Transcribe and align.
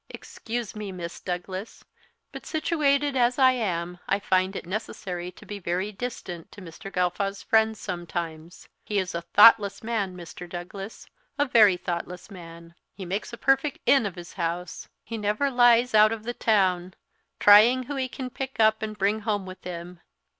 "Excuse 0.09 0.75
me, 0.75 0.91
Miss 0.91 1.19
Douglas; 1.19 1.85
but 2.31 2.43
situated 2.43 3.15
as 3.15 3.37
I 3.37 3.51
am, 3.51 3.99
I 4.07 4.17
find 4.19 4.55
it 4.55 4.65
necessary 4.65 5.31
to 5.33 5.45
be 5.45 5.59
very 5.59 5.91
distant 5.91 6.51
to 6.53 6.59
Mr. 6.59 6.91
Gawffaw's 6.91 7.43
friends 7.43 7.79
sometimes. 7.79 8.67
He 8.83 8.97
is 8.97 9.13
a 9.13 9.21
thoughtless 9.21 9.83
man, 9.83 10.17
Mr. 10.17 10.49
Douglas 10.49 11.05
a 11.37 11.45
very 11.45 11.77
thoughtless 11.77 12.31
man. 12.31 12.73
He 12.95 13.05
makes 13.05 13.31
a 13.31 13.37
perfect 13.37 13.77
inn 13.85 14.07
of 14.07 14.15
his 14.15 14.33
house. 14.33 14.87
He 15.03 15.19
never 15.19 15.51
lies 15.51 15.93
out 15.93 16.11
of 16.11 16.23
the 16.23 16.33
town, 16.33 16.95
trying 17.39 17.83
who 17.83 17.95
he 17.95 18.09
can 18.09 18.31
pick 18.31 18.59
up 18.59 18.81
and 18.81 18.97
bring 18.97 19.19
home 19.19 19.45
with 19.45 19.63
him. 19.63 19.99